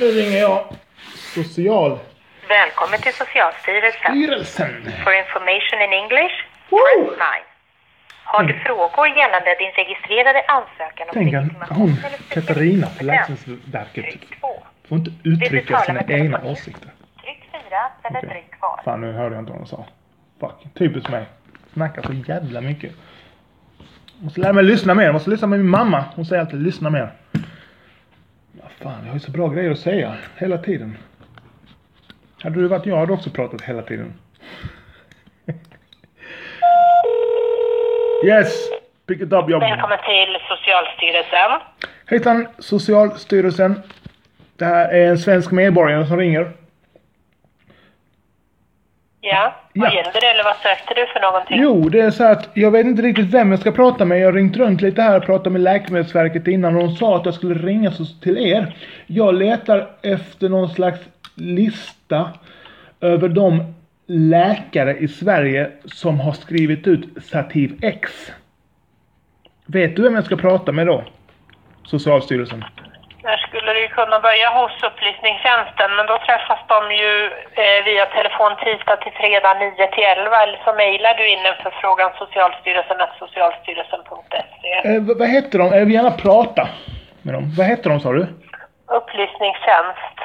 [0.00, 0.64] Nu ringer jag
[1.34, 1.98] Socialstyrelsen.
[2.48, 4.72] Välkommen till Socialstyrelsen.
[5.04, 6.36] For information in English,
[6.70, 7.16] press 9.
[8.24, 11.96] Har du frågor gällande din registrerade ansökan om Tänk att hon,
[12.28, 13.04] Katarina på?
[13.04, 14.48] Läkemedelsverket, Tryck 2.
[14.88, 16.90] får inte uttrycka sina egna åsikter.
[17.22, 17.60] Tryck 4
[18.04, 18.30] eller Okej.
[18.30, 18.80] tryck kvar.
[18.84, 19.84] Fan, nu hörde jag inte vad hon sa.
[20.40, 21.24] Fuck, typiskt mig.
[21.72, 22.92] Snackar så jävla mycket.
[24.20, 25.12] Måste lära mig lyssna mer.
[25.12, 26.04] Måste lyssna med min mamma.
[26.14, 27.12] Hon säger alltid lyssna mer.
[28.82, 30.16] Fan, jag har ju så bra grejer att säga.
[30.36, 30.96] Hela tiden.
[32.42, 34.14] Hade du varit jag hade också pratat hela tiden.
[38.24, 38.68] yes!
[39.06, 39.62] Pick it up jobb.
[39.62, 41.60] Välkommen till Socialstyrelsen.
[42.06, 43.82] Hejsan Socialstyrelsen.
[44.56, 46.52] Det här är en svensk medborgare som ringer.
[49.20, 49.94] Ja, vad Ja.
[49.94, 51.60] gällde det eller vad sökte du för någonting?
[51.62, 54.20] Jo, det är så att jag vet inte riktigt vem jag ska prata med.
[54.20, 57.24] Jag har ringt runt lite här och pratat med Läkemedelsverket innan och de sa att
[57.24, 57.92] jag skulle ringa
[58.22, 58.76] till er.
[59.06, 61.00] Jag letar efter någon slags
[61.34, 62.30] lista
[63.00, 63.74] över de
[64.06, 68.32] läkare i Sverige som har skrivit ut Sativ X.
[69.66, 71.04] Vet du vem jag ska prata med då?
[71.84, 72.64] Socialstyrelsen.
[73.22, 77.12] Där skulle du ju kunna börja hos upplysningstjänsten men då träffas de ju
[77.62, 81.58] eh, via telefon tisdag till fredag 9 till 11 eller så mejlar du in en
[81.64, 84.70] förfrågan socialstyrelsen socialstyrelsen.se.
[84.88, 85.66] Eh, vad, vad heter de?
[85.78, 86.68] Jag vill gärna prata
[87.22, 87.44] med dem.
[87.58, 88.26] Vad heter de sa du?
[88.98, 90.16] Upplysningstjänst.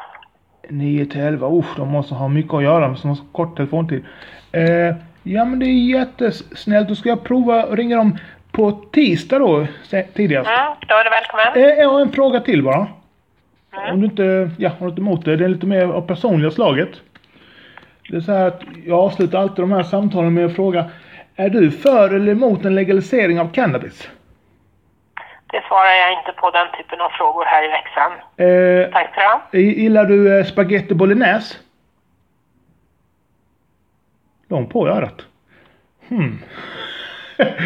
[0.69, 1.59] 9 till 11.
[1.59, 4.07] Usch, de måste ha mycket att göra med så kort telefontid.
[4.53, 6.89] Eh, ja, men det är jättesnällt.
[6.89, 8.19] Då ska jag prova att ringa dem
[8.53, 9.67] på tisdag då,
[10.15, 10.51] tidigast.
[10.51, 11.47] Mm, då är du välkommen.
[11.55, 12.87] Eh, jag har en fråga till bara.
[13.93, 15.37] Om du inte, ja, har du inte emot det.
[15.37, 16.89] Det är lite mer av personliga slaget.
[18.09, 20.91] Det är så här att jag avslutar alltid de här samtalen med att fråga.
[21.37, 24.09] Är du för eller emot en legalisering av cannabis?
[25.47, 28.13] Det svarar jag inte på den typen av frågor här i växeln.
[28.37, 29.21] Eh, Tack för
[29.51, 29.63] det.
[29.63, 31.57] gillar du eh, spaghetti bolognese?
[34.49, 35.27] Lång på i örat.
[36.09, 36.39] Hmm.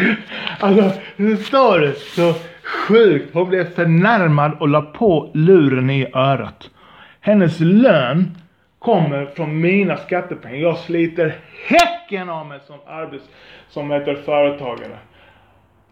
[0.59, 2.33] alltså, hur står det så
[2.63, 3.33] sjukt?
[3.33, 6.69] Hon blev förnärmad och la på luren i örat.
[7.21, 8.37] Hennes lön
[8.83, 10.57] kommer från mina skattepengar.
[10.57, 11.35] Jag sliter
[11.67, 13.29] häcken av mig som arbets...
[13.69, 14.97] som heter företagare.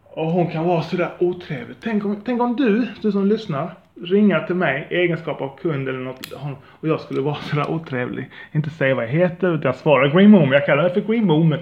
[0.03, 1.77] Och hon kan vara sådär otrevlig.
[1.83, 5.89] Tänk om, tänk om du, du som lyssnar, ringa till mig i egenskap av kund
[5.89, 6.31] eller något
[6.79, 8.29] och jag skulle vara sådär otrevlig.
[8.51, 10.51] Inte säga vad jag heter utan jag svarar Green Moon.
[10.51, 11.55] Jag kallar det för Green Moon.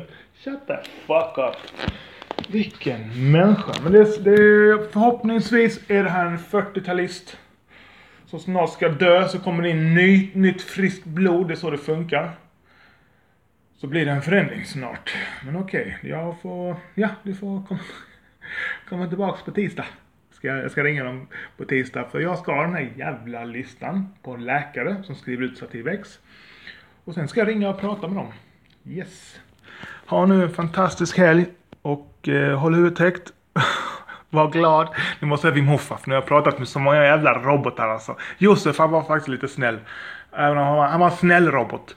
[0.44, 1.56] Shut the fuck up.
[2.48, 3.74] Vilken människa.
[3.84, 7.38] Men det, det, förhoppningsvis är det här en 40-talist
[8.30, 11.48] som snart ska dö så kommer det in ny, nytt friskt blod.
[11.48, 12.32] Det är så det funkar.
[13.78, 15.16] Så blir det en förändring snart.
[15.46, 16.76] Men okej, jag får...
[16.96, 17.80] Ja, du får komma,
[18.90, 19.86] komma tillbaks på tisdag.
[20.32, 23.44] Ska, jag jag ska ringa dem på tisdag för jag ska ha den här jävla
[23.44, 26.20] listan på läkare som skriver ut Sativex.
[27.06, 28.34] Och sen ska jag ringa och prata med dem.
[28.86, 29.40] Yes.
[30.06, 31.46] Ha nu en fantastisk helg
[31.82, 33.34] och eh, håll huvudet högt.
[34.30, 34.88] Var glad.
[35.20, 37.88] Nu måste jag Wim Hofa för nu har jag pratat med så många jävla robotar
[37.88, 38.16] alltså.
[38.38, 39.80] Josef han var faktiskt lite snäll.
[40.32, 41.96] Även om han var, han var en snäll robot.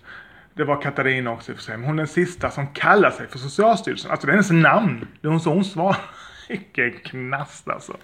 [0.55, 1.77] Det var Katarina också i och för sig.
[1.77, 4.11] Men hon är den sista som kallar sig för Socialstyrelsen.
[4.11, 5.07] Alltså det är hennes namn.
[5.21, 5.97] Det är hon så hon svarar.
[6.49, 7.97] Vilken knast alltså.